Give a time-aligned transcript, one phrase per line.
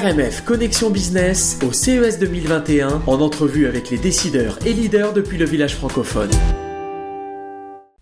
[0.00, 5.44] RMF Connexion Business au CES 2021 en entrevue avec les décideurs et leaders depuis le
[5.44, 6.30] village francophone.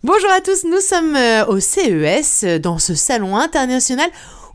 [0.04, 4.08] Bonjour à tous, nous sommes euh, au CES dans ce salon international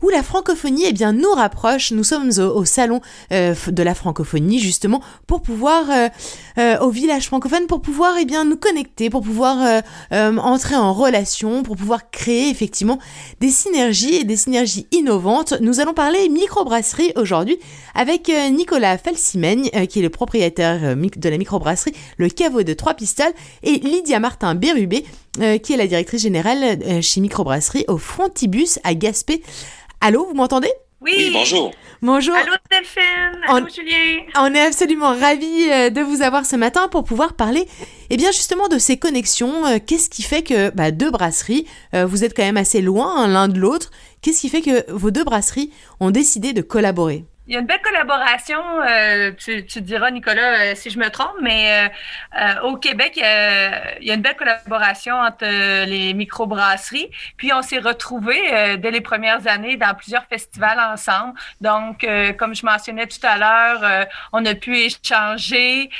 [0.04, 1.90] où la francophonie eh bien, nous rapproche.
[1.90, 3.00] Nous sommes au, salon
[3.32, 6.08] euh, de la francophonie justement pour pouvoir, euh,
[6.58, 11.62] euh, au village francophone, pour pouvoir eh bien, nous connecter, pour pouvoir entrer en relation,
[11.62, 12.98] pour pouvoir créer effectivement
[13.40, 15.54] des synergies et des synergies innovantes.
[15.60, 17.58] Nous allons parler microbrasserie aujourd'hui
[17.94, 23.32] avec Nicolas Felsimène qui est le propriétaire de la microbrasserie Le Caveau de Trois Pistoles
[23.62, 25.04] et Lydia Martin Bérubé
[25.62, 29.42] qui est la directrice générale chez Microbrasserie au Frontibus à Gaspé.
[30.06, 30.70] Allô, vous m'entendez?
[31.00, 31.30] Oui.
[31.32, 31.70] bonjour.
[32.02, 32.34] Bonjour.
[32.34, 33.40] Allô Delphine.
[33.48, 34.20] Allô Julien.
[34.36, 37.66] On est absolument ravis euh, de vous avoir ce matin pour pouvoir parler,
[38.10, 39.64] eh bien justement de ces connexions.
[39.64, 43.26] Euh, qu'est-ce qui fait que bah, deux brasseries, euh, vous êtes quand même assez loin
[43.26, 43.92] l'un de l'autre.
[44.20, 47.24] Qu'est-ce qui fait que vos deux brasseries ont décidé de collaborer?
[47.46, 51.10] Il y a une belle collaboration, euh, tu, tu, diras, Nicolas, euh, si je me
[51.10, 51.90] trompe, mais
[52.34, 55.44] euh, au Québec, il y a une belle collaboration entre
[55.84, 57.10] les microbrasseries.
[57.36, 61.34] Puis, on s'est retrouvés dès les premières années dans plusieurs festivals ensemble.
[61.60, 62.06] Donc,
[62.38, 65.90] comme je mentionnais tout à l'heure, on a pu échanger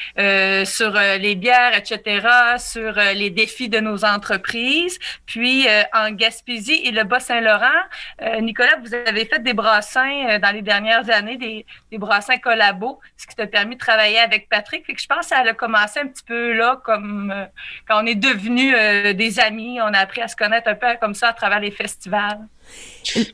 [0.65, 2.27] sur les bières, etc.,
[2.59, 4.99] sur les défis de nos entreprises.
[5.27, 11.11] Puis, en Gaspésie et le Bas-Saint-Laurent, Nicolas, vous avez fait des brassins dans les dernières
[11.11, 14.85] années des, brassins collabos, ce qui t'a permis de travailler avec Patrick.
[14.85, 17.45] Fait que je pense que ça a commencé un petit peu là, comme euh,
[17.89, 20.87] quand on est devenus euh, des amis, on a appris à se connaître un peu
[21.01, 22.41] comme ça à travers les festivals.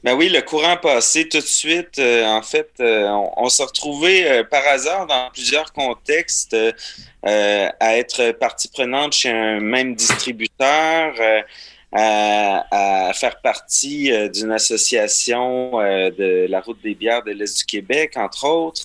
[0.02, 1.98] Ben oui, le courant passé tout de suite.
[1.98, 6.56] Euh, en fait, on, s'est retrouvés par hasard dans plusieurs contextes
[7.22, 11.14] à être partie prenante chez un même distributeur
[11.92, 17.64] à, faire partie euh, d'une association euh, de la route des bières de l'Est du
[17.64, 18.82] Québec, entre autres.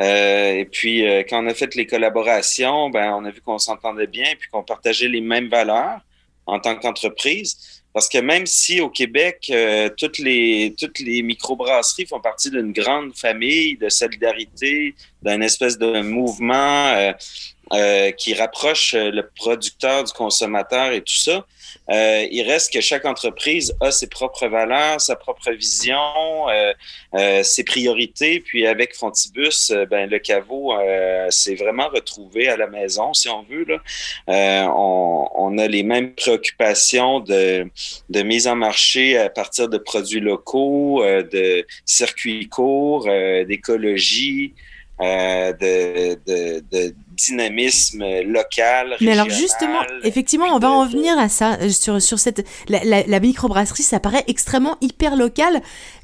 [0.00, 4.06] Euh, et puis, quand on a fait les collaborations, ben, on a vu qu'on s'entendait
[4.06, 6.00] bien et puis qu'on partageait les mêmes valeurs
[6.46, 7.82] en tant qu'entreprise.
[7.92, 9.50] Parce que même si au Québec,
[9.96, 16.02] toutes les toutes les microbrasseries font partie d'une grande famille de solidarité, d'un espèce de
[16.02, 17.14] mouvement
[18.16, 21.44] qui rapproche le producteur du consommateur et tout ça,
[21.90, 26.72] euh, il reste que chaque entreprise a ses propres valeurs, sa propre vision, euh,
[27.14, 28.40] euh, ses priorités.
[28.40, 30.74] Puis avec Frontibus, ben, le caveau
[31.30, 33.64] s'est vraiment retrouvé à la maison, si on veut.
[33.64, 34.68] Là.
[34.74, 37.68] On, on, a les mêmes préoccupations de,
[38.10, 43.04] de mise en marché à partir de produits locaux, de circuits courts,
[43.46, 44.54] d'écologie.
[45.02, 48.96] Euh, de, de, de, dynamisme local.
[49.02, 53.02] Mais alors justement, effectivement, on va en venir à ça euh, sur sur cette la,
[53.06, 55.60] la, microbrasserie, ça paraît extrêmement hyper local.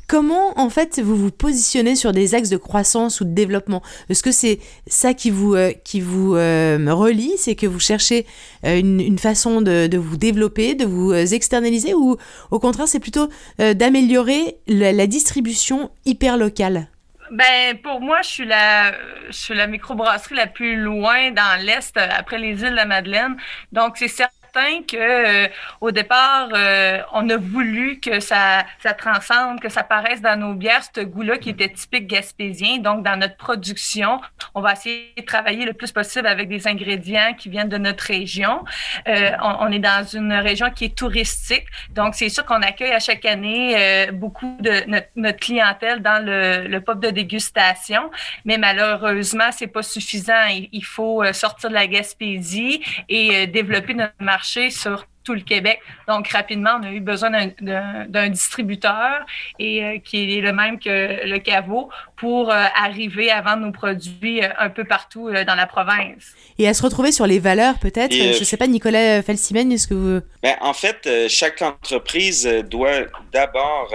[0.09, 3.81] Comment en fait vous vous positionnez sur des axes de croissance ou de développement?
[4.11, 8.27] Est-ce que c'est ça qui vous euh, qui vous relie, c'est que vous cherchez
[8.63, 12.19] une, une, façon de, de, vous développer, de vous externaliser, ou
[12.51, 13.29] au contraire c'est plutôt
[13.59, 16.89] d'améliorer la, la distribution hyper locale?
[17.33, 18.93] Ben, pour moi, je suis la,
[19.29, 23.37] je suis la microbrasserie la plus loin dans l'Est, après les îles de la Madeleine.
[23.73, 24.42] Donc, c'est certain
[24.87, 25.49] que euh,
[25.81, 30.55] au départ, euh, on a voulu que ça, ça transcende, que ça paraisse dans nos
[30.55, 32.79] bières, ce goût-là qui était typique gaspésien.
[32.79, 34.21] Donc, dans notre production,
[34.55, 38.05] on va essayer de travailler le plus possible avec des ingrédients qui viennent de notre
[38.05, 38.65] région.
[39.09, 41.67] Euh, on, est dans une région qui est touristique.
[41.91, 44.85] Donc, c'est sûr qu'on accueille à chaque année beaucoup de
[45.17, 48.11] notre, clientèle dans le, le pub de dégustation.
[48.45, 50.47] Mais malheureusement, c'est pas suffisant.
[50.51, 55.81] Il, il faut sortir de la Gaspésie et développer notre marché sur tout le Québec.
[56.09, 57.31] Donc, rapidement, on a eu besoin
[57.61, 59.25] d'un distributeur
[59.59, 63.73] et euh, qui est le même que le caveau pour euh, arriver à vendre nos
[63.73, 66.33] produits euh, un peu partout dans la province.
[66.59, 68.13] Et à se retrouver sur les valeurs, peut-être.
[68.13, 70.21] Je ne sais pas, Nicolas Felsimen, est-ce que vous...
[70.43, 73.93] Ben, en fait, chaque entreprise doit d'abord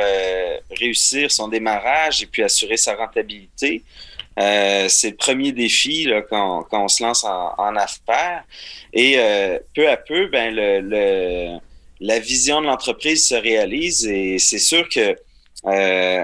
[0.79, 3.83] réussir son démarrage et puis assurer sa rentabilité.
[4.37, 8.43] Euh, c'est le premier défi quand, on se lance en, en affaires.
[8.93, 11.57] Et euh, peu à peu, ben, le,
[11.99, 15.15] la vision de l'entreprise se réalise et c'est sûr que
[15.65, 16.23] euh,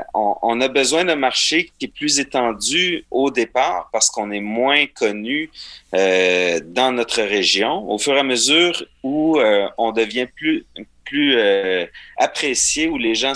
[0.61, 5.49] a besoin d'un marché qui est plus étendu au départ parce qu'on est moins connu
[5.91, 7.89] dans notre région.
[7.89, 9.39] Au fur et à mesure où
[9.77, 10.65] on devient plus
[11.05, 11.85] plus euh,
[12.17, 13.33] apprécié, où les gens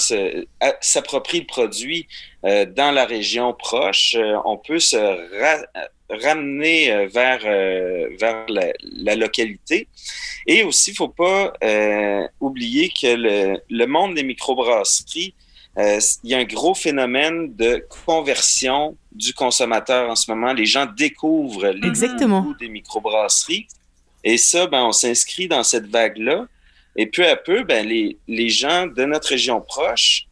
[0.81, 2.08] s'approprient le produit
[2.46, 4.98] euh, dans la région proche, euh, on peut se
[6.10, 9.88] ramener vers, vers la, localité.
[10.46, 11.54] Et aussi, il ne faut pas
[12.40, 15.34] oublier que le, le, monde des microbrasseries
[15.78, 20.54] il y a un gros phénomène de conversion du consommateur en ce moment.
[20.54, 22.56] Les gens découvrent les Exactement.
[22.60, 23.68] des microbrasseries.
[24.24, 26.48] Et ça, ben, on s'inscrit dans cette vague-là.
[26.97, 30.27] Et peu à peu, ben, les, les gens de notre région proche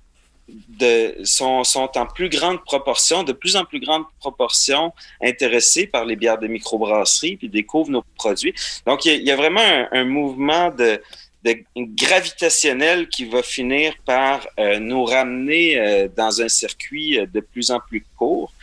[0.47, 6.05] de, sont, sont en plus grande proportion, de plus en plus grande proportion intéressés par
[6.05, 8.53] les bières de microbrasserie puis découvrent nos produits.
[8.85, 11.01] Donc, il y, a, vraiment un, mouvement de,
[11.43, 17.39] de, gravitationnel qui va finir par euh, nous ramener euh, dans un circuit euh, de
[17.39, 18.53] plus en plus court.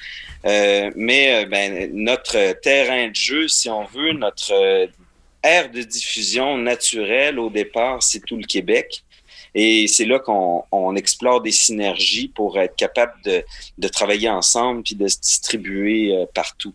[0.44, 4.88] mais ben, notre terrain de jeu, si on veut, notre
[5.42, 9.02] aire de diffusion naturelle au départ, c'est tout le Québec.
[9.54, 13.44] Et c'est là qu'on on explore des synergies pour être capable de,
[13.76, 16.72] de travailler ensemble puis de se distribuer euh, partout.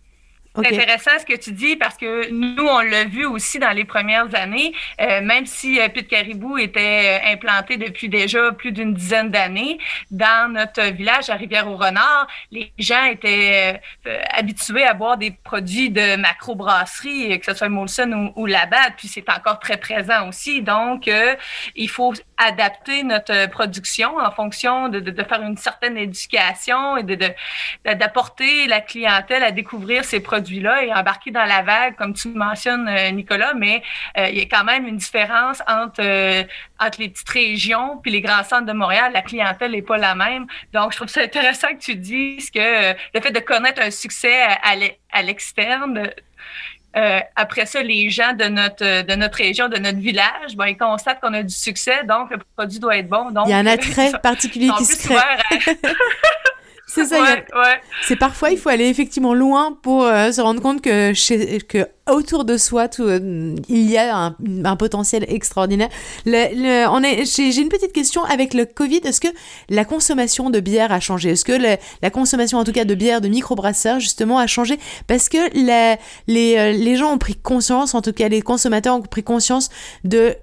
[0.58, 3.86] C'est intéressant ce que tu dis parce que nous, on l'a vu aussi dans les
[3.86, 8.94] premières années, euh, même si euh, Pit Caribou était euh, implanté depuis déjà plus d'une
[8.94, 9.78] dizaine d'années,
[10.10, 16.16] dans notre village à Rivière-au-Renard, les gens étaient euh, habitués à boire des produits de
[16.16, 20.62] macro-brasserie, que ce soit Molson ou, ou Labatt, puis c'est encore très présent aussi.
[20.62, 21.10] Donc,
[21.76, 27.04] il faut adapter notre production en fonction de, de, de faire une certaine éducation et
[27.04, 27.18] de
[27.86, 32.30] d'apporter la clientèle à découvrir ces produits là et embarqué dans la vague, comme tu
[32.30, 33.84] mentionnes, euh, Nicolas, mais
[34.18, 36.44] euh, il y a quand même une différence entre, euh,
[36.80, 39.12] entre les petites régions puis les grands centres de Montréal.
[39.14, 40.48] La clientèle n'est pas la même.
[40.74, 44.42] Donc, je trouve ça intéressant que tu dises que le fait de connaître un succès
[45.12, 46.10] à l'externe,
[47.36, 51.20] après ça, les gens de notre, de notre région, de notre village, bon, ils constatent
[51.20, 53.30] qu'on a du succès, donc le produit doit être bon.
[53.30, 55.16] Donc, il y a un attrait particulier qui se crée.
[56.98, 57.24] C'est ça.
[58.08, 61.88] C'est parfois il faut aller effectivement loin pour euh, se rendre compte que chez, que
[62.10, 65.90] autour de soi tout, euh, il y a un, un potentiel extraordinaire.
[66.26, 69.02] Le, on est, j'ai, une petite question avec le Covid.
[69.04, 69.28] Est-ce que
[69.70, 71.32] la consommation de bière a changé?
[71.32, 74.80] Est-ce que la consommation en tout cas de bière de microbrasseurs justement a changé?
[75.08, 75.98] Parce que les
[76.58, 79.70] euh, les gens ont pris conscience, en tout cas les consommateurs ont pris conscience
[80.04, 80.36] de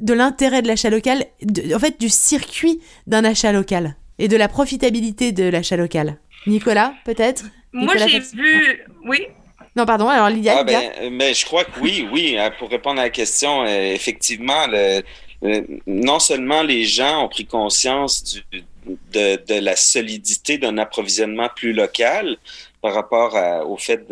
[0.00, 1.26] de l'intérêt de l'achat local,
[1.74, 6.18] en fait du circuit d'un achat local et de la profitabilité de l'achat local.
[6.46, 7.44] Nicolas, peut-être?
[7.72, 8.84] Moi, j'ai vu.
[9.06, 9.26] Oui.
[9.76, 10.58] Non, pardon, alors Lydia.
[10.58, 12.36] Ah, ben, mais je crois que oui, oui.
[12.38, 14.66] Hein, pour répondre à la question, euh, effectivement,
[15.86, 18.40] non seulement les gens ont pris conscience
[19.12, 22.36] de, la solidité d'un approvisionnement plus local
[22.82, 23.34] par rapport
[23.68, 24.06] au fait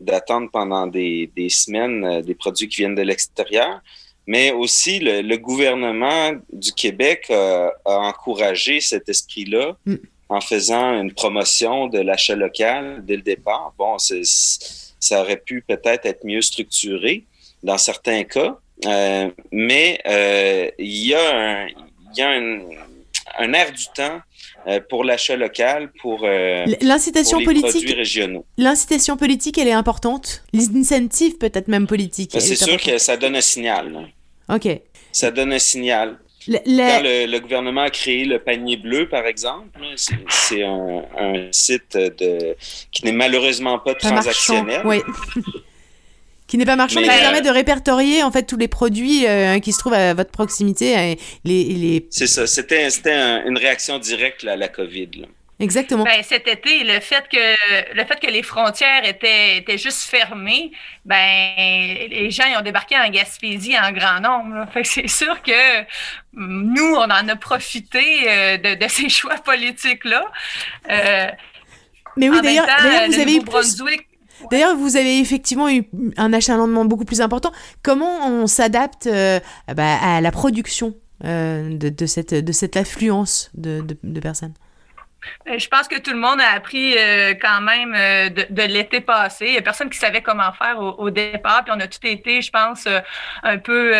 [0.00, 3.80] d'attendre pendant des, des, semaines euh, des produits qui viennent de l'extérieur,
[4.26, 9.94] mais aussi le, gouvernement du Québec a, encouragé cet esprit-là mm.
[10.28, 13.74] en faisant une promotion de l'achat local dès le départ.
[13.78, 17.24] Bon, ça aurait pu peut-être être mieux structuré
[17.62, 21.68] dans certains cas, euh, mais euh, il y a un,
[22.16, 22.60] y a un,
[23.38, 24.20] un air du temps
[24.66, 28.46] euh, pour l'achat local, pour, euh, l'incitation politique, produits régionaux.
[28.56, 30.42] L'incitation politique, elle est importante?
[30.52, 32.32] L'incentive peut-être même politique.
[32.32, 34.08] Ben, c'est sûr que ça donne un signal.
[34.48, 34.68] OK.
[35.12, 36.18] Ça donne un signal.
[36.46, 39.68] Le, Quand le, gouvernement a créé le panier bleu, par exemple,
[40.28, 42.54] c'est un, un, site de,
[42.92, 44.82] qui n'est malheureusement pas transactionnel.
[44.84, 45.00] Oui.
[46.46, 49.58] qui n'est pas marchand, mais, qui permet de répertorier en fait tous les produits euh,
[49.60, 50.96] qui se trouvent à votre proximité.
[50.96, 51.14] Euh,
[51.44, 52.06] les, les...
[52.10, 52.46] C'est ça.
[52.46, 52.86] C'était
[53.46, 55.08] une réaction directe à la COVID.
[55.20, 55.26] Là.
[55.60, 56.04] Exactement.
[56.04, 60.72] Ben, cet été, le fait que le fait que les frontières étaient, étaient juste fermées,
[61.04, 61.54] ben
[62.10, 64.66] les gens ils ont débarqué en Gaspésie en grand nombre.
[64.72, 65.82] Fait c'est sûr que
[66.34, 70.24] nous, on en a profité euh, de, de, ces choix politiques-là.
[72.16, 72.66] Mais oui, d'ailleurs,
[73.06, 73.76] vous avez eu plus...
[74.50, 75.84] D'ailleurs, vous avez effectivement eu
[76.16, 77.52] un achalandement beaucoup plus important.
[77.82, 79.40] Comment on s'adapte euh,
[79.74, 83.80] bah, à la production euh, de, cette, affluence de,
[84.20, 84.54] personnes?
[85.46, 89.46] Je pense que tout le monde a appris euh, quand même euh, de, l'été passé.
[89.46, 91.64] Il n'y a personne qui savait comment faire au, départ.
[91.64, 92.88] Puis on a tout été, je pense,
[93.42, 93.94] un peu.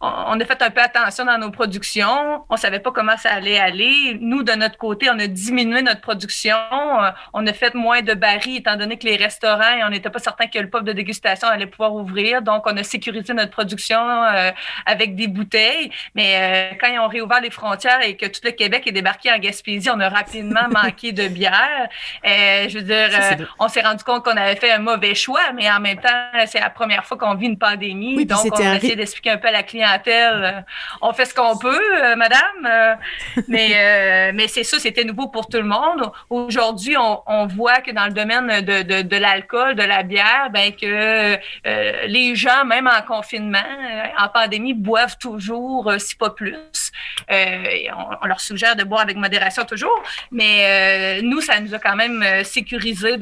[0.00, 2.44] on, a fait un peu attention dans nos productions.
[2.48, 4.16] On ne savait pas comment ça allait aller.
[4.20, 6.56] Nous, de notre côté, on a diminué notre production.
[7.32, 10.46] on a fait moins de barils, étant donné que les restaurants, on n'était pas certain
[10.46, 12.42] que le pub de dégustation allait pouvoir ouvrir.
[12.42, 14.00] Donc, on a sécurisé notre production
[14.86, 15.90] avec des bouteilles.
[16.14, 19.38] Mais quand ils ont réouvert les frontières et que tout le Québec est débarqué en
[19.38, 21.88] Gaspésie, on a rapidement rapidement manquer de bière.
[22.24, 25.52] Euh, je veux dire, euh, on s'est rendu compte qu'on avait fait un mauvais choix,
[25.54, 26.08] mais en même temps,
[26.46, 28.24] c'est la première fois qu'on vit une pandémie.
[28.24, 30.60] donc, on a essayé d'expliquer un peu à la clientèle, euh,
[31.02, 32.96] on fait ce qu'on peut, madame.
[33.48, 36.10] mais mais c'est ça, c'était nouveau pour tout le monde.
[36.30, 40.48] Aujourd'hui, on, on, voit que dans le domaine de, de, de l'alcool, de la bière,
[40.50, 41.36] ben que
[42.06, 43.58] les gens, même en confinement,
[44.18, 46.56] en pandémie, boivent toujours, si pas plus.
[47.28, 51.96] On, on, leur suggère de boire avec modération toujours, mais nous, ça nous a quand
[51.96, 53.16] même sécurisé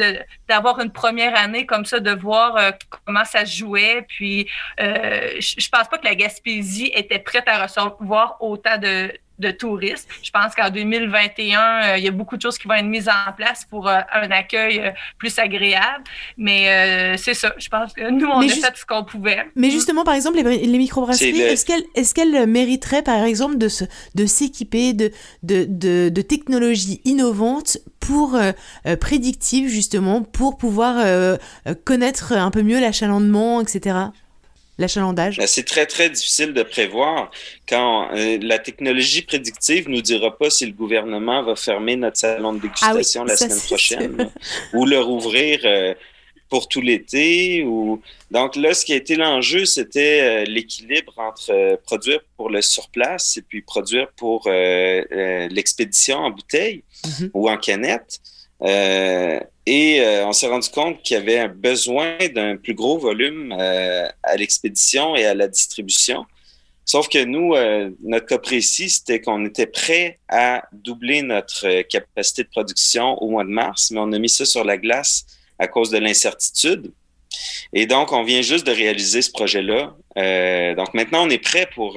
[0.49, 2.71] d'avoir une première année comme ça, de voir euh,
[3.05, 4.05] comment ça se jouait.
[4.09, 4.49] Puis,
[4.81, 10.09] euh, je pense pas que la Gaspésie était prête à recevoir autant de, de touristes.
[10.23, 13.09] Je pense qu'en 2021, euh, il y a beaucoup de choses qui vont être mises
[13.09, 16.05] en place pour euh, un accueil euh, plus agréable.
[16.37, 17.53] Mais c'est ça.
[17.59, 19.47] Je pense que nous, on a fait ce qu'on pouvait.
[19.57, 21.65] Mais justement, par exemple, les, les microbrasseries, est-ce
[22.15, 25.11] qu'elles est mériteraient, par exemple, de, se, de s'équiper de,
[25.43, 28.39] de, de, de, technologies innovantes pour
[29.01, 31.05] prédictives, justement, pour pouvoir
[31.85, 33.97] connaître un peu mieux l'achalandement, etc.
[34.81, 35.39] L'achalandage?
[35.47, 37.31] C'est très, très difficile de prévoir
[37.69, 42.55] quand euh, la technologie prédictive nous dira pas si le gouvernement va fermer notre salon
[42.55, 44.31] de ah dégustation la semaine prochaine
[44.73, 45.93] ou le rouvrir euh,
[46.49, 47.63] pour tout l'été.
[47.63, 48.01] Ou...
[48.31, 53.37] Donc là, ce qui a été l'enjeu, c'était euh, l'équilibre entre produire pour le surplace
[53.37, 57.31] et puis produire pour l'expédition en bouteille mm-hmm.
[57.35, 58.19] ou en canette.
[58.63, 62.99] Euh, et euh, on s'est rendu compte qu'il y avait un besoin d'un plus gros
[62.99, 66.27] volume euh, à l'expédition et à la distribution.
[66.85, 67.55] Sauf que nous,
[68.03, 73.45] notre cas précis, c'était qu'on était prêt à doubler notre capacité de production au mois
[73.45, 75.25] de mars, mais on a mis ça sur la glace
[75.61, 76.91] à cause de l'incertitude.
[77.73, 79.95] Et donc, on vient juste de réaliser ce projet-là.
[80.75, 81.97] donc maintenant, on est prêt pour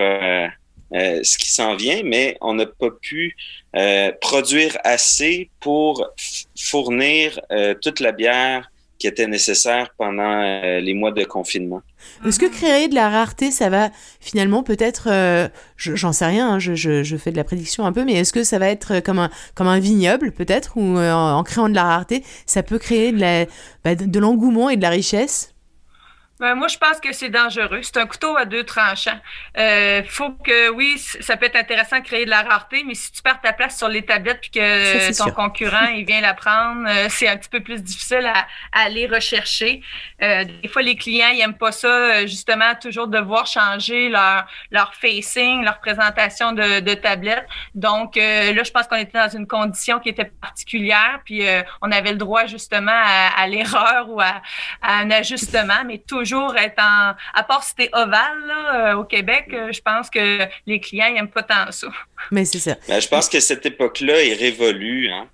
[0.94, 3.36] ce qui s'en vient, mais on n'a pas pu
[3.76, 6.08] euh, produire assez pour
[6.56, 8.70] fournir euh, toute la bière
[9.00, 11.82] qui était nécessaire pendant euh, les mois de confinement.
[12.24, 15.10] Est-ce que créer de la rareté, ça va finalement peut-être,
[15.78, 18.60] j'en sais rien, hein, je, fais de la prédiction un peu, mais est-ce que ça
[18.60, 23.12] va être comme un, vignoble peut-être, ou en, créant de la rareté, ça peut créer
[23.12, 23.48] de,
[23.84, 25.53] bah, de l'engouement et de la richesse?
[26.44, 27.80] Ben, moi, je pense que c'est dangereux.
[27.84, 29.18] C'est un couteau à deux tranchants.
[29.58, 33.14] Euh, faut que, oui, ça peut être intéressant de créer de la rareté, mais si
[33.14, 36.86] tu perds ta place sur les tablettes puis que ton concurrent il vient la prendre,
[36.90, 39.82] euh, c'est un petit peu plus difficile à, aller rechercher.
[40.22, 44.94] Euh, des fois, les clients ils aiment pas ça, justement, toujours devoir changer leur leur
[44.96, 47.48] facing, leur présentation de, de tablette.
[47.74, 51.44] Donc là, je pense qu'on était dans une condition qui était particulière, puis
[51.82, 54.42] on avait le droit justement à, l'erreur ou à,
[54.82, 57.14] à un ajustement, mais toujours être en.
[57.34, 61.30] À part si t'es ovale euh, au Québec, euh, je pense que les clients n'aiment
[61.30, 61.88] pas tant ça.
[62.32, 62.76] Mais c'est ça.
[62.88, 65.10] Ben, je pense que cette époque-là est révolue.
[65.10, 65.28] Hein.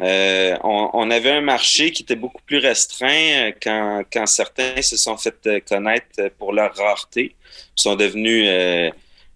[0.00, 5.16] Euh, on, avait un marché qui était beaucoup plus restreint quand, quand certains se sont
[5.16, 7.34] fait connaître pour leur rareté.
[7.76, 8.44] Ils sont devenus.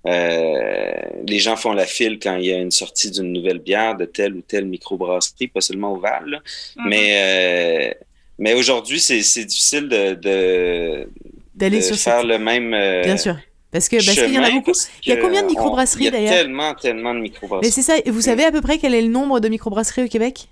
[0.04, 4.04] les gens font la file quand il y a une sortie d'une nouvelle bière de
[4.04, 6.40] telle ou telle microbrasserie, pas seulement au Val.
[6.76, 6.88] Mm-hmm.
[6.88, 7.96] Mais
[8.38, 11.08] mais aujourd'hui, c'est difficile de, de,
[11.54, 12.72] D'aller faire le même.
[12.72, 13.36] Euh, Bien sûr.
[13.70, 14.72] Parce que parce qu'il y en a beaucoup.
[15.04, 17.66] Il y a combien de microbrasseries d'ailleurs Il y a tellement, tellement de microbrasseries.
[17.66, 17.94] Mais c'est ça.
[18.06, 20.48] Vous savez à peu près quel est le nombre de microbrasseries au Québec?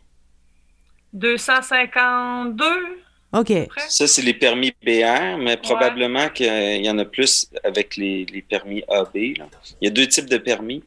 [1.15, 2.65] 252.
[3.33, 3.53] OK.
[3.89, 8.43] Ça, c'est les permis BR, mais probablement qu'il y en a plus avec les, les
[8.43, 9.39] permis AB.
[9.39, 9.47] Là.
[9.81, 10.83] Il y a deux types de permis.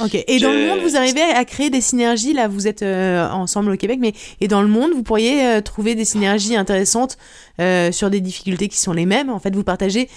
[0.00, 0.14] Ok.
[0.14, 2.32] Et dans le monde, vous arrivez à créer des synergies.
[2.32, 5.60] Là, vous êtes euh, ensemble au Québec, mais et dans le monde, vous pourriez euh,
[5.60, 7.16] trouver des synergies intéressantes
[7.60, 9.30] euh, sur des difficultés qui sont les mêmes.
[9.30, 10.08] En fait, vous partagez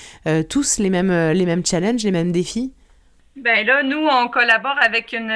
[0.49, 2.73] tous les mêmes les mêmes challenges, les mêmes défis.
[3.35, 5.31] Ben là, nous, on collabore avec une,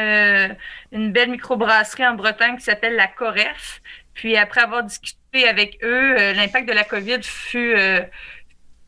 [0.91, 3.81] une belle microbrasserie en Bretagne qui s'appelle la Coref.
[4.13, 7.75] Puis après avoir discuté avec eux, l'impact de la COVID fut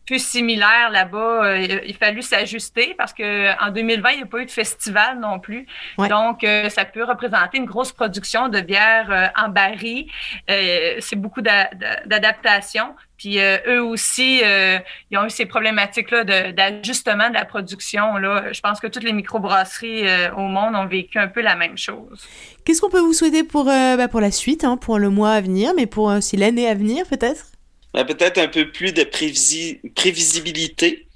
[0.05, 1.45] plus similaire là-bas.
[1.45, 4.51] Euh, il a fallu s'ajuster parce que en 2020, il n'y a pas eu de
[4.51, 5.65] festival non plus.
[5.97, 10.07] Donc, euh, ça peut représenter une grosse production de bière euh, en baril.
[10.47, 12.95] c'est beaucoup d'adaptation.
[13.15, 18.17] Puis eux aussi, ils ont eu ces problématiques-là d'ajustement de, la production.
[18.17, 18.51] Là.
[18.51, 20.03] Je pense que toutes les microbrasseries
[20.35, 22.27] au monde ont vécu un peu la même chose.
[22.65, 25.41] Qu'est-ce qu'on peut vous souhaiter pour, bah, pour la suite, hein, pour le mois à
[25.41, 27.52] venir, mais pour aussi l'année à venir peut-être?
[27.93, 31.07] Ben, peut-être un peu plus de prévisibilité.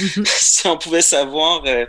[0.00, 0.24] Mhm.
[0.26, 1.86] si on pouvait savoir euh,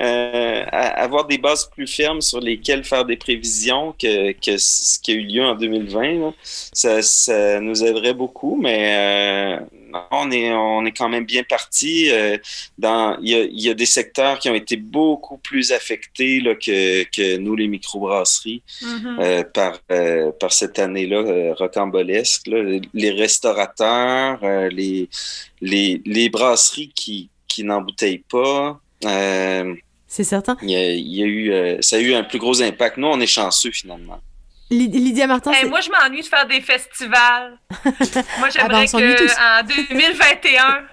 [0.00, 5.12] euh, avoir des bases plus fermes sur lesquelles faire des prévisions que, que ce qui
[5.12, 9.60] a eu lieu en 2020, ça, ça, nous aiderait beaucoup, mais, euh,
[10.10, 12.10] on est, on est quand même bien parti.
[12.10, 12.38] Euh,
[12.78, 16.40] dans, il y, a, il y, a, des secteurs qui ont été beaucoup plus affectés
[16.40, 18.62] là, que, que nous, les microbrasseries,
[19.20, 19.78] euh, par,
[20.40, 22.46] par cette année-là rocambolesque.
[22.46, 22.80] Là.
[22.94, 25.10] Les restaurateurs, les,
[25.60, 28.80] les, les brasseries qui, qui n'embouteillent pas.
[29.02, 30.56] C'est certain.
[30.62, 32.98] Il y, a, il y a eu, ça a eu un plus gros impact.
[32.98, 34.20] Nous, on est chanceux finalement.
[34.70, 35.52] Lydia Martin.
[35.68, 37.58] moi, je m'ennuie de faire des festivals.
[38.38, 40.86] moi, j'aimerais ah ben, qu'en 2021.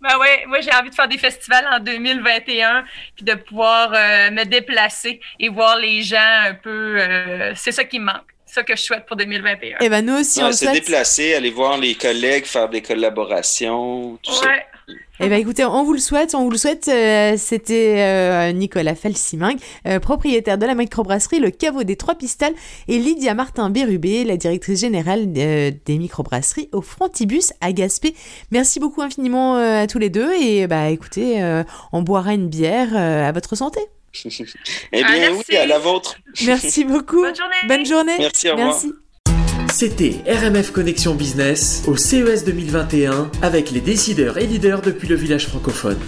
[0.00, 2.84] Ben ouais, moi j'ai envie de faire des festivals en 2021
[3.16, 7.00] puis de pouvoir euh, me déplacer et voir les gens un peu.
[7.00, 8.22] Euh, c'est ça qui me manque.
[8.46, 9.78] C'est ça que je souhaite pour 2021.
[9.80, 14.30] Eh ben nous aussi on Se déplacer, aller voir les collègues, faire des collaborations, tout
[14.46, 14.66] ouais.
[15.20, 16.86] Eh ben écoutez, on vous le souhaite, on vous le souhaite.
[16.86, 22.54] Euh, c'était euh, Nicolas Felsiming, euh, propriétaire de la microbrasserie Le Caveau des Trois Pistales,
[22.86, 28.14] et Lydia Martin Bérubé, la directrice générale des microbrasseries au Frontibus à Gaspé.
[28.52, 33.32] Merci beaucoup infiniment à tous les deux et bah écoutez, on boira une bière à
[33.32, 33.80] votre santé.
[34.24, 36.16] eh bien oui, à la vôtre.
[36.46, 37.22] Merci beaucoup.
[37.22, 37.54] Bonne journée.
[37.66, 38.16] Bonne journée.
[38.18, 38.48] Merci.
[38.48, 38.68] Au revoir.
[38.68, 38.92] Merci.
[39.70, 45.46] C'était RMF Connexion Business au CES 2021 avec les décideurs et leaders depuis le village
[45.46, 45.98] francophone.